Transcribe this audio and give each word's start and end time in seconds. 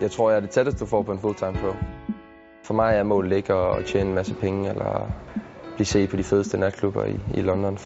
Jeg 0.00 0.10
tror, 0.10 0.30
jeg 0.30 0.36
er 0.36 0.40
det 0.40 0.50
tætteste, 0.50 0.80
du 0.80 0.86
får 0.86 1.02
på 1.02 1.12
en 1.12 1.18
fulltime 1.18 1.52
pro. 1.52 1.72
For 2.64 2.74
mig 2.74 2.96
er 2.96 3.02
målet 3.02 3.36
ikke 3.36 3.54
at 3.54 3.84
tjene 3.84 4.08
en 4.08 4.14
masse 4.14 4.34
penge 4.34 4.70
eller 4.70 5.10
blive 5.74 5.86
set 5.86 6.10
på 6.10 6.16
de 6.16 6.24
fedeste 6.24 6.58
natklubber 6.58 7.04
i, 7.04 7.20
i 7.34 7.40
London. 7.40 7.78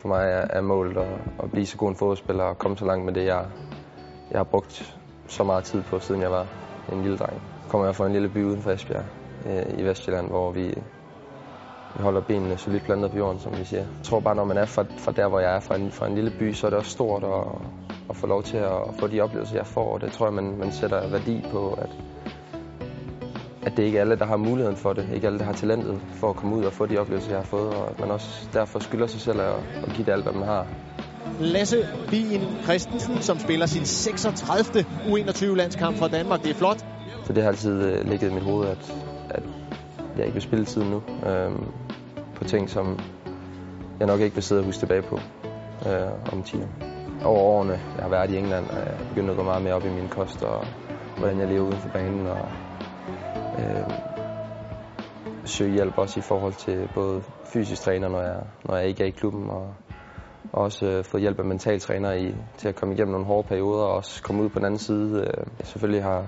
For 0.00 0.08
mig 0.08 0.24
er, 0.24 0.46
er 0.50 0.60
målet 0.60 0.96
at, 0.96 1.08
at 1.42 1.50
blive 1.50 1.66
så 1.66 1.76
god 1.76 1.88
en 1.88 1.96
fodboldspiller 1.96 2.44
og 2.44 2.58
komme 2.58 2.76
så 2.76 2.84
langt 2.84 3.04
med 3.04 3.14
det, 3.14 3.24
jeg, 3.24 3.46
jeg 4.30 4.38
har 4.38 4.44
brugt 4.44 4.96
så 5.28 5.44
meget 5.44 5.64
tid 5.64 5.82
på, 5.82 5.98
siden 5.98 6.22
jeg 6.22 6.30
var 6.30 6.46
en 6.92 7.02
lille 7.02 7.18
dreng. 7.18 7.42
Kommer 7.68 7.86
jeg 7.86 7.96
fra 7.96 8.06
en 8.06 8.12
lille 8.12 8.28
by 8.28 8.44
uden 8.44 8.62
for 8.62 8.70
Esbjerg 8.70 9.04
øh, 9.46 9.78
i 9.78 9.82
Vestjylland, 9.82 10.28
hvor 10.28 10.50
vi, 10.50 10.66
vi 11.96 12.02
holder 12.02 12.20
benene 12.20 12.58
solidt 12.58 12.84
plantet 12.84 13.10
på 13.10 13.16
jorden, 13.16 13.40
som 13.40 13.58
vi 13.58 13.64
siger. 13.64 13.82
Jeg 13.82 14.04
tror 14.04 14.20
bare, 14.20 14.34
når 14.34 14.44
man 14.44 14.56
er 14.56 14.64
fra, 14.66 14.84
fra 14.98 15.12
der, 15.12 15.28
hvor 15.28 15.40
jeg 15.40 15.56
er, 15.56 15.60
fra 15.60 15.76
en, 15.76 15.90
fra 15.90 16.06
en 16.06 16.14
lille 16.14 16.32
by, 16.38 16.52
så 16.52 16.66
er 16.66 16.70
det 16.70 16.78
også 16.78 16.90
stort 16.90 17.24
at, 17.24 17.44
at 18.10 18.16
få 18.16 18.26
lov 18.26 18.42
til 18.42 18.56
at 18.56 18.94
få 18.98 19.06
de 19.06 19.20
oplevelser, 19.20 19.56
jeg 19.56 19.66
får. 19.66 19.94
Og 19.94 20.00
det 20.00 20.12
tror 20.12 20.26
jeg, 20.26 20.34
man, 20.34 20.58
man 20.58 20.72
sætter 20.72 21.08
værdi 21.08 21.44
på, 21.50 21.72
at, 21.72 21.90
at 23.62 23.76
det 23.76 23.82
ikke 23.82 23.98
er 23.98 24.00
alle, 24.02 24.16
der 24.16 24.26
har 24.26 24.36
muligheden 24.36 24.76
for 24.76 24.92
det. 24.92 25.08
Ikke 25.14 25.26
alle, 25.26 25.38
der 25.38 25.44
har 25.44 25.52
talentet 25.52 26.00
for 26.12 26.30
at 26.30 26.36
komme 26.36 26.56
ud 26.56 26.64
og 26.64 26.72
få 26.72 26.86
de 26.86 26.98
oplevelser, 26.98 27.30
jeg 27.30 27.38
har 27.38 27.44
fået. 27.44 27.74
Og 27.74 27.90
at 27.90 28.00
man 28.00 28.10
også 28.10 28.48
derfor 28.52 28.78
skylder 28.78 29.06
sig 29.06 29.20
selv 29.20 29.40
at, 29.40 29.54
at 29.86 29.92
give 29.94 30.06
det 30.06 30.12
alt, 30.12 30.22
hvad 30.22 30.32
man 30.32 30.42
har. 30.42 30.66
Lasse 31.40 31.88
Bien 32.10 32.40
Christensen, 32.62 33.22
som 33.22 33.38
spiller 33.38 33.66
sin 33.66 33.84
36. 33.84 34.84
U21-landskamp 35.06 35.96
for 35.96 36.08
Danmark. 36.08 36.42
Det 36.42 36.50
er 36.50 36.54
flot. 36.54 36.84
Så 37.24 37.32
det 37.32 37.42
har 37.42 37.50
altid 37.50 37.82
øh, 37.82 38.08
ligget 38.08 38.30
i 38.30 38.34
mit 38.34 38.42
hoved, 38.42 38.68
at, 38.68 38.94
at 39.30 39.42
jeg 40.16 40.24
ikke 40.24 40.34
vil 40.34 40.42
spille 40.42 40.64
tiden 40.64 40.90
nu. 40.90 41.02
Øhm, 41.28 41.64
på 42.34 42.44
ting, 42.44 42.70
som 42.70 42.98
jeg 43.98 44.06
nok 44.06 44.20
ikke 44.20 44.34
vil 44.34 44.42
sidde 44.42 44.60
og 44.60 44.64
huske 44.64 44.80
tilbage 44.80 45.02
på 45.02 45.20
øh, 45.86 46.32
om 46.32 46.42
10 46.42 46.56
år. 46.56 46.95
Over 47.26 47.40
årene, 47.40 47.72
jeg 47.72 48.02
har 48.02 48.10
været 48.10 48.30
i 48.30 48.36
England, 48.36 48.66
er 48.70 48.78
jeg 48.78 49.08
begyndt 49.08 49.30
at 49.30 49.36
gå 49.36 49.42
meget 49.42 49.62
mere 49.62 49.74
op 49.74 49.84
i 49.84 49.90
min 49.90 50.08
kost 50.08 50.42
og 50.42 50.64
hvordan 51.18 51.38
jeg 51.40 51.48
lever 51.48 51.66
uden 51.66 51.80
for 51.80 51.88
banen. 51.88 52.26
Og, 52.26 52.48
øh, 53.58 53.90
søge 55.44 55.72
hjælp 55.72 55.98
også 55.98 56.20
i 56.20 56.22
forhold 56.22 56.52
til 56.52 56.88
både 56.94 57.22
fysisk 57.44 57.82
træner, 57.82 58.08
når 58.08 58.20
jeg, 58.20 58.40
når 58.64 58.76
jeg 58.76 58.88
ikke 58.88 59.02
er 59.02 59.06
i 59.06 59.10
klubben, 59.10 59.50
og 59.50 59.74
også 60.52 60.86
øh, 60.86 61.04
få 61.04 61.18
hjælp 61.18 61.38
af 61.38 61.44
mentaltræner 61.44 62.12
i, 62.12 62.34
til 62.56 62.68
at 62.68 62.74
komme 62.74 62.94
igennem 62.94 63.12
nogle 63.12 63.26
hårde 63.26 63.48
perioder, 63.48 63.84
og 63.84 63.96
også 63.96 64.22
komme 64.22 64.42
ud 64.42 64.48
på 64.48 64.58
den 64.58 64.66
anden 64.66 64.78
side. 64.78 65.20
Øh, 65.20 65.46
selvfølgelig 65.64 66.02
har, 66.02 66.24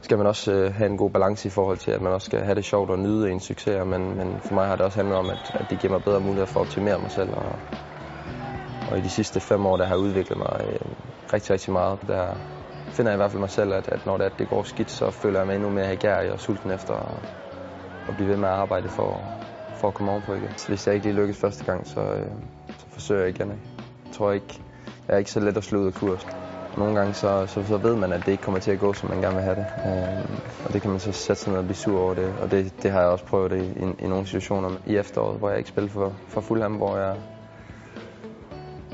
skal 0.00 0.18
man 0.18 0.26
også 0.26 0.52
øh, 0.52 0.74
have 0.74 0.90
en 0.90 0.98
god 0.98 1.10
balance 1.10 1.48
i 1.48 1.50
forhold 1.50 1.78
til, 1.78 1.90
at 1.90 2.02
man 2.02 2.12
også 2.12 2.26
skal 2.26 2.40
have 2.40 2.54
det 2.54 2.64
sjovt 2.64 2.90
og 2.90 2.98
nyde 2.98 3.30
en 3.30 3.40
succes, 3.40 3.86
men, 3.86 4.16
men 4.16 4.40
for 4.40 4.54
mig 4.54 4.66
har 4.66 4.76
det 4.76 4.84
også 4.84 4.98
handlet 4.98 5.18
om, 5.18 5.30
at, 5.30 5.50
at 5.54 5.70
det 5.70 5.78
giver 5.78 5.92
mig 5.92 6.02
bedre 6.04 6.20
mulighed 6.20 6.46
for 6.46 6.60
at 6.60 6.66
optimere 6.66 6.98
mig 6.98 7.10
selv. 7.10 7.30
Og, 7.30 7.58
og 8.90 8.98
i 8.98 9.00
de 9.00 9.10
sidste 9.10 9.40
fem 9.40 9.66
år, 9.66 9.76
der 9.76 9.84
har 9.84 9.94
jeg 9.94 10.04
udviklet 10.04 10.38
mig 10.38 10.60
øh, 10.70 10.90
rigtig, 11.32 11.50
rigtig 11.50 11.72
meget. 11.72 11.98
Der 12.08 12.34
finder 12.88 13.12
jeg 13.12 13.16
i 13.16 13.20
hvert 13.20 13.30
fald 13.30 13.40
mig 13.40 13.50
selv, 13.50 13.72
at, 13.72 13.88
at 13.88 14.06
når 14.06 14.16
det, 14.16 14.24
at 14.24 14.38
det 14.38 14.48
går 14.48 14.62
skidt, 14.62 14.90
så 14.90 15.10
føler 15.10 15.38
jeg 15.38 15.46
mig 15.46 15.54
endnu 15.54 15.70
mere 15.70 15.86
agerig 15.86 16.32
og 16.32 16.40
sulten 16.40 16.70
efter 16.70 16.94
at, 16.94 17.28
at 18.08 18.16
blive 18.16 18.28
ved 18.28 18.36
med 18.36 18.48
at 18.48 18.54
arbejde 18.54 18.88
for, 18.88 19.24
for 19.74 19.88
at 19.88 19.94
komme 19.94 20.12
ovenpå 20.12 20.34
igen. 20.34 20.56
Så 20.56 20.68
hvis 20.68 20.86
jeg 20.86 20.94
ikke 20.94 21.06
lige 21.06 21.16
lykkes 21.16 21.38
første 21.38 21.64
gang, 21.64 21.86
så, 21.86 22.00
øh, 22.00 22.26
så 22.78 22.86
forsøger 22.90 23.20
jeg 23.20 23.30
igen. 23.30 23.48
Jeg 23.48 24.12
tror 24.12 24.32
ikke, 24.32 24.60
jeg 25.08 25.14
er 25.14 25.18
ikke 25.18 25.30
så 25.30 25.40
let 25.40 25.56
at 25.56 25.64
slå 25.64 25.80
ud 25.80 25.86
af 25.86 25.94
kurs. 25.94 26.26
Nogle 26.76 26.94
gange 26.94 27.14
så, 27.14 27.46
så, 27.46 27.64
så 27.64 27.76
ved 27.76 27.96
man, 27.96 28.12
at 28.12 28.26
det 28.26 28.32
ikke 28.32 28.44
kommer 28.44 28.60
til 28.60 28.70
at 28.70 28.78
gå, 28.78 28.92
som 28.92 29.10
man 29.10 29.20
gerne 29.20 29.34
vil 29.34 29.44
have 29.44 29.56
det. 29.56 29.66
Øh, 29.86 30.38
og 30.64 30.72
det 30.72 30.82
kan 30.82 30.90
man 30.90 31.00
så 31.00 31.12
sætte 31.12 31.42
sig 31.42 31.50
ned 31.50 31.58
og 31.58 31.64
blive 31.64 31.76
sur 31.76 32.00
over 32.00 32.14
det. 32.14 32.34
Og 32.42 32.50
det, 32.50 32.82
det 32.82 32.90
har 32.90 33.00
jeg 33.00 33.08
også 33.08 33.24
prøvet 33.24 33.52
i, 33.52 33.84
i, 33.84 34.04
i 34.04 34.08
nogle 34.08 34.26
situationer 34.26 34.70
i 34.86 34.96
efteråret, 34.96 35.38
hvor 35.38 35.48
jeg 35.48 35.58
ikke 35.58 35.70
spillede 35.70 35.92
for, 35.92 36.12
for 36.28 36.40
Fulham, 36.40 36.72
hvor 36.72 36.96
jeg 36.96 37.16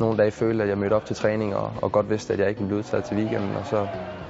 nogle 0.03 0.19
dage 0.19 0.31
følte, 0.31 0.62
at 0.62 0.69
jeg 0.69 0.78
mødte 0.78 0.95
op 0.95 1.05
til 1.05 1.17
træning 1.17 1.56
og, 1.56 1.72
og 1.83 1.92
godt 1.92 2.11
vidste, 2.11 2.33
at 2.33 2.39
jeg 2.39 2.48
ikke 2.48 2.58
ville 2.58 2.69
blive 2.69 2.78
udtaget 2.78 3.05
til 3.05 3.17
weekenden. 3.17 3.56
Og 3.56 3.67
så 3.67 3.86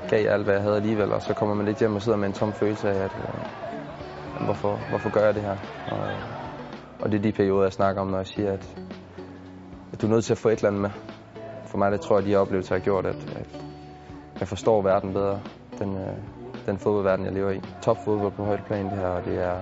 gav 0.08 0.24
jeg 0.24 0.32
alt, 0.32 0.44
hvad 0.44 0.54
jeg 0.54 0.62
havde 0.62 0.76
alligevel, 0.76 1.12
og 1.12 1.22
så 1.22 1.34
kommer 1.34 1.54
man 1.54 1.66
lidt 1.66 1.78
hjem 1.78 1.94
og 1.94 2.02
sidder 2.02 2.18
med 2.18 2.28
en 2.28 2.34
tom 2.34 2.52
følelse 2.52 2.90
af, 2.90 3.04
at 3.04 3.16
øh, 3.16 4.44
hvorfor, 4.44 4.76
hvorfor 4.88 5.10
gør 5.10 5.24
jeg 5.24 5.34
det 5.34 5.42
her? 5.42 5.56
Og, 5.86 6.06
og 7.00 7.12
det 7.12 7.18
er 7.18 7.22
de 7.22 7.32
perioder, 7.32 7.62
jeg 7.62 7.72
snakker 7.72 8.02
om, 8.02 8.08
når 8.08 8.18
jeg 8.18 8.26
siger, 8.26 8.52
at, 8.52 8.78
at 9.92 10.02
du 10.02 10.06
er 10.06 10.10
nødt 10.10 10.24
til 10.24 10.32
at 10.32 10.38
få 10.38 10.48
et 10.48 10.56
eller 10.56 10.68
andet 10.68 10.82
med. 10.82 10.90
For 11.66 11.78
mig, 11.78 11.92
det 11.92 12.00
tror 12.00 12.18
jeg, 12.18 12.26
de 12.26 12.36
oplevelser 12.36 12.74
har 12.74 12.80
gjort, 12.80 13.06
at, 13.06 13.36
at 13.36 13.62
jeg 14.40 14.48
forstår 14.48 14.82
verden 14.82 15.12
bedre. 15.12 15.40
Den, 15.78 15.96
øh, 15.96 16.16
den 16.66 16.78
fodboldverden, 16.78 17.24
jeg 17.24 17.32
lever 17.32 17.50
i. 17.50 17.60
Topfodbold 17.82 18.32
på 18.32 18.44
højt 18.44 18.64
plan, 18.66 18.84
det 18.84 18.98
her, 18.98 19.06
og 19.06 19.24
det 19.24 19.42
er, 19.44 19.56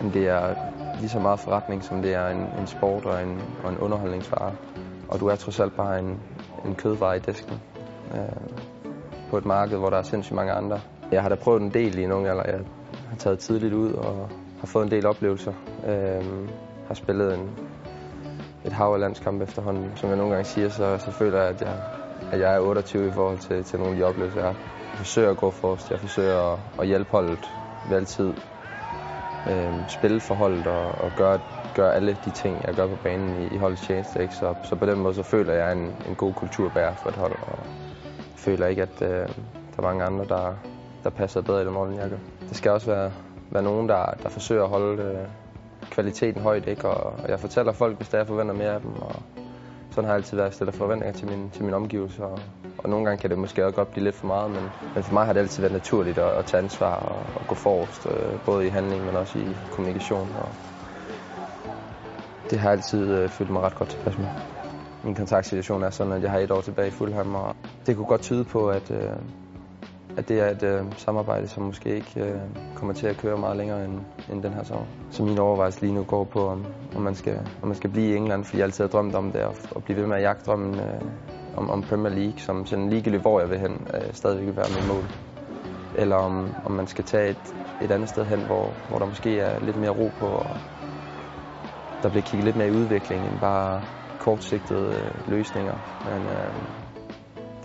det 0.00 0.28
er 0.28 0.54
lige 0.98 1.08
så 1.08 1.18
meget 1.18 1.40
forretning, 1.40 1.84
som 1.84 2.02
det 2.02 2.14
er 2.14 2.28
en, 2.28 2.46
en 2.60 2.66
sport 2.66 3.04
og 3.04 3.22
en, 3.22 3.42
og 3.64 3.72
en 3.72 3.78
underholdningsvare. 3.78 4.52
Og 5.08 5.20
du 5.20 5.26
er 5.26 5.36
trods 5.36 5.60
alt 5.60 5.76
bare 5.76 5.98
en, 5.98 6.20
en 6.64 6.74
kødvare 6.74 7.16
i 7.16 7.20
disken. 7.20 7.60
Øh, 8.14 8.66
på 9.30 9.38
et 9.38 9.44
marked, 9.44 9.78
hvor 9.78 9.90
der 9.90 9.98
er 9.98 10.02
sindssygt 10.02 10.36
mange 10.36 10.52
andre. 10.52 10.80
Jeg 11.12 11.22
har 11.22 11.28
da 11.28 11.34
prøvet 11.34 11.62
en 11.62 11.70
del 11.70 11.98
i 11.98 12.04
en 12.04 12.12
ung 12.12 12.28
alder. 12.28 12.42
Jeg 12.46 12.60
har 13.08 13.16
taget 13.16 13.38
tidligt 13.38 13.74
ud 13.74 13.92
og 13.92 14.28
har 14.60 14.66
fået 14.66 14.84
en 14.84 14.90
del 14.90 15.06
oplevelser. 15.06 15.52
Øh, 15.86 16.48
har 16.86 16.94
spillet 16.94 17.34
en, 17.34 17.50
et 18.64 18.72
hav 18.72 18.92
af 18.92 19.00
landskampe 19.00 19.44
efterhånden. 19.44 19.92
Som 19.96 20.08
jeg 20.08 20.16
nogle 20.16 20.32
gange 20.32 20.44
siger, 20.44 20.68
så, 20.68 20.98
så 20.98 21.10
føler 21.10 21.40
jeg, 21.40 21.48
at 21.48 21.60
jeg, 21.60 21.76
at 22.32 22.40
jeg 22.40 22.54
er 22.54 22.60
28 22.60 23.08
i 23.08 23.10
forhold 23.10 23.38
til, 23.38 23.64
til 23.64 23.78
nogle 23.78 23.94
af 23.94 23.98
de 23.98 24.04
oplevelser, 24.04 24.40
jeg 24.40 24.48
har. 24.48 24.56
Jeg 24.90 24.98
forsøger 24.98 25.30
at 25.30 25.36
gå 25.36 25.50
forrest. 25.50 25.90
Jeg 25.90 26.00
forsøger 26.00 26.52
at, 26.52 26.58
at 26.78 26.86
hjælpe 26.86 27.10
holdet 27.10 27.50
ved 27.88 27.96
altid 27.96 28.32
øh, 29.50 29.88
spille 29.88 30.20
for 30.20 30.34
holdet 30.34 30.66
og, 30.66 31.00
og 31.00 31.12
gøre, 31.16 31.40
gøre 31.74 31.94
alle 31.94 32.16
de 32.24 32.30
ting, 32.30 32.64
jeg 32.66 32.74
gør 32.74 32.86
på 32.86 32.96
banen 32.96 33.42
i, 33.42 33.46
i 33.46 33.56
holdets 33.56 33.82
tjeneste. 33.82 34.22
Ikke? 34.22 34.34
Så, 34.34 34.54
så 34.62 34.76
på 34.76 34.86
den 34.86 34.98
måde 34.98 35.14
så 35.14 35.22
føler 35.22 35.52
jeg 35.52 35.72
en, 35.72 35.94
en 36.08 36.14
god 36.14 36.34
kulturbærer 36.34 36.94
for 36.94 37.08
et 37.08 37.16
hold, 37.16 37.38
og 37.42 37.58
føler 38.36 38.66
ikke, 38.66 38.82
at 38.82 39.02
øh, 39.02 39.08
der 39.08 39.78
er 39.78 39.82
mange 39.82 40.04
andre, 40.04 40.24
der, 40.24 40.54
der 41.04 41.10
passer 41.10 41.40
bedre 41.40 41.62
i 41.62 41.64
den 41.64 41.76
rolle, 41.76 41.92
end 41.92 42.02
jeg 42.02 42.10
gør. 42.10 42.18
Det 42.48 42.56
skal 42.56 42.70
også 42.70 42.86
være, 42.86 43.12
være 43.50 43.62
nogen, 43.62 43.88
der, 43.88 44.14
der 44.22 44.28
forsøger 44.28 44.62
at 44.62 44.68
holde 44.68 45.02
øh, 45.02 45.26
kvaliteten 45.90 46.42
højt, 46.42 46.66
ikke? 46.68 46.88
Og, 46.88 47.12
og 47.22 47.28
jeg 47.28 47.40
fortæller 47.40 47.72
folk, 47.72 47.96
hvis 47.96 48.08
der 48.08 48.18
jeg 48.18 48.26
forventer 48.26 48.54
mere 48.54 48.74
af 48.74 48.80
dem, 48.80 48.92
og 49.02 49.14
sådan 49.96 50.08
har 50.08 50.14
jeg 50.14 50.16
altid 50.16 50.36
været 50.36 50.54
stillet 50.54 50.74
forventninger 50.74 51.18
til 51.18 51.28
min, 51.28 51.50
til 51.50 51.64
min 51.64 51.74
omgivelser. 51.74 52.24
Og, 52.24 52.38
og 52.78 52.88
nogle 52.88 53.06
gange 53.06 53.20
kan 53.20 53.30
det 53.30 53.38
måske 53.38 53.64
også 53.64 53.76
godt 53.76 53.90
blive 53.90 54.04
lidt 54.04 54.14
for 54.14 54.26
meget, 54.26 54.50
men, 54.50 54.64
men 54.94 55.02
for 55.02 55.12
mig 55.12 55.26
har 55.26 55.32
det 55.32 55.40
altid 55.40 55.62
været 55.62 55.72
naturligt 55.72 56.18
at, 56.18 56.38
at 56.38 56.44
tage 56.44 56.62
ansvar 56.62 56.94
og, 56.96 57.40
og 57.40 57.46
gå 57.46 57.54
forrest, 57.54 58.06
øh, 58.06 58.40
både 58.44 58.66
i 58.66 58.68
handling, 58.68 59.04
men 59.04 59.16
også 59.16 59.38
i 59.38 59.46
kommunikation. 59.70 60.28
Og 60.38 60.48
det 62.50 62.58
har 62.58 62.68
jeg 62.68 62.78
altid 62.78 63.10
øh, 63.10 63.28
følt 63.28 63.50
mig 63.50 63.62
ret 63.62 63.74
godt 63.74 63.88
tilpas 63.88 64.18
med. 64.18 64.26
Min 65.04 65.14
kontaktsituation 65.14 65.82
er 65.82 65.90
sådan, 65.90 66.12
at 66.12 66.22
jeg 66.22 66.30
har 66.30 66.38
et 66.38 66.50
år 66.50 66.60
tilbage 66.60 66.88
i 66.88 66.90
Fulham, 66.90 67.34
og 67.34 67.56
det 67.86 67.96
kunne 67.96 68.06
godt 68.06 68.22
tyde 68.22 68.44
på, 68.44 68.70
at, 68.70 68.90
øh, 68.90 69.10
at 70.16 70.28
det 70.28 70.40
er 70.40 70.50
et 70.50 70.62
øh, 70.62 70.84
samarbejde, 70.96 71.48
som 71.48 71.62
måske 71.62 71.94
ikke 71.94 72.20
øh, 72.20 72.40
kommer 72.74 72.94
til 72.94 73.06
at 73.06 73.16
køre 73.16 73.38
meget 73.38 73.56
længere 73.56 73.84
end, 73.84 74.00
end 74.32 74.42
den 74.42 74.54
her 74.54 74.64
sommer. 74.64 74.86
Så 75.10 75.22
min 75.22 75.38
overvejelse 75.38 75.80
lige 75.80 75.94
nu 75.94 76.02
går 76.02 76.24
på, 76.24 76.48
om, 76.48 76.66
om, 76.96 77.02
man, 77.02 77.14
skal, 77.14 77.38
om 77.62 77.68
man 77.68 77.76
skal 77.76 77.90
blive 77.90 78.12
i 78.12 78.16
England, 78.16 78.44
fordi 78.44 78.58
jeg 78.58 78.64
altid 78.64 78.84
har 78.84 78.88
drømt 78.88 79.14
om 79.14 79.32
det, 79.32 79.42
og, 79.42 79.54
og 79.70 79.84
blive 79.84 80.00
ved 80.00 80.06
med 80.06 80.16
at 80.16 80.22
jagte 80.22 80.44
drømmen 80.44 80.74
øh, 80.74 81.00
om, 81.56 81.70
om 81.70 81.82
Premier 81.82 82.14
League, 82.14 82.38
som 82.38 82.66
sådan 82.66 82.90
ligegyldigt, 82.90 83.22
hvor 83.22 83.40
jeg 83.40 83.50
vil 83.50 83.58
hen, 83.58 83.86
øh, 83.94 84.12
stadigvæk 84.12 84.46
vil 84.46 84.56
være 84.56 84.66
mit 84.80 84.88
mål. 84.88 85.04
Eller 85.98 86.16
om, 86.16 86.54
om 86.64 86.72
man 86.72 86.86
skal 86.86 87.04
tage 87.04 87.30
et, 87.30 87.54
et 87.80 87.90
andet 87.90 88.08
sted 88.08 88.24
hen, 88.24 88.40
hvor, 88.40 88.72
hvor 88.88 88.98
der 88.98 89.06
måske 89.06 89.38
er 89.38 89.60
lidt 89.60 89.76
mere 89.76 89.90
ro 89.90 90.10
på, 90.18 90.26
og 90.26 90.56
der 92.02 92.08
bliver 92.08 92.22
kigget 92.22 92.44
lidt 92.44 92.56
mere 92.56 92.68
i 92.68 92.70
udvikling 92.70 93.26
end 93.26 93.40
bare 93.40 93.82
kortsigtede 94.18 94.94
øh, 94.94 95.30
løsninger. 95.30 95.74
Men 96.04 96.22
øh, 96.26 96.54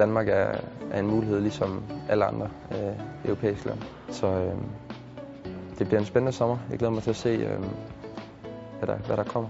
Danmark 0.02 0.28
er, 0.28 0.52
er 0.92 1.00
en 1.00 1.08
mulighed, 1.08 1.40
ligesom 1.42 1.84
alle 2.10 2.26
andre 2.26 2.50
øh, 2.72 2.94
europæiske 3.26 3.68
lande. 3.68 3.82
Så 4.10 4.28
øh, 4.28 4.56
det 5.80 5.88
bliver 5.88 6.00
en 6.00 6.06
spændende 6.06 6.32
sommer. 6.32 6.58
Jeg 6.70 6.80
glæder 6.80 6.92
mig 6.94 7.04
til 7.04 7.10
at 7.10 7.16
se, 7.16 7.30
øh, 7.30 7.60
hvad, 8.80 8.88
der, 8.88 8.96
hvad 8.98 9.18
der 9.18 9.24
kommer. 9.24 9.50